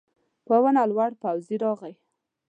[0.47, 1.93] په ونه لوړ پوځي راغی.